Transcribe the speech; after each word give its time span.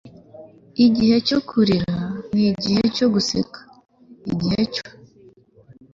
igihe 0.85 1.15
cyo 1.27 1.39
kurira 1.47 1.93
n 2.33 2.35
igihe 2.49 2.81
cyo 2.95 3.07
guseka 3.13 3.59
igihe 4.31 4.61
cyo 4.73 4.85